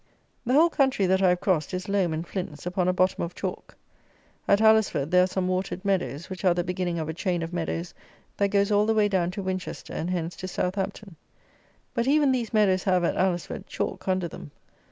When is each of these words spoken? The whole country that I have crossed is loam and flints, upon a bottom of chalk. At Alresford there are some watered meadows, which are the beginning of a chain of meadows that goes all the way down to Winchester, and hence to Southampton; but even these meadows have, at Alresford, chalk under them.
The 0.47 0.53
whole 0.55 0.71
country 0.71 1.05
that 1.05 1.21
I 1.21 1.29
have 1.29 1.41
crossed 1.41 1.75
is 1.75 1.87
loam 1.87 2.11
and 2.11 2.25
flints, 2.27 2.65
upon 2.65 2.87
a 2.87 2.91
bottom 2.91 3.21
of 3.23 3.35
chalk. 3.35 3.75
At 4.47 4.59
Alresford 4.59 5.11
there 5.11 5.21
are 5.21 5.27
some 5.27 5.47
watered 5.47 5.85
meadows, 5.85 6.27
which 6.27 6.43
are 6.43 6.55
the 6.55 6.63
beginning 6.63 6.97
of 6.97 7.07
a 7.07 7.13
chain 7.13 7.43
of 7.43 7.53
meadows 7.53 7.93
that 8.37 8.47
goes 8.49 8.71
all 8.71 8.87
the 8.87 8.95
way 8.95 9.07
down 9.07 9.29
to 9.29 9.43
Winchester, 9.43 9.93
and 9.93 10.09
hence 10.09 10.35
to 10.37 10.47
Southampton; 10.47 11.17
but 11.93 12.07
even 12.07 12.31
these 12.31 12.51
meadows 12.51 12.85
have, 12.85 13.03
at 13.03 13.15
Alresford, 13.15 13.67
chalk 13.67 14.07
under 14.07 14.27
them. 14.27 14.49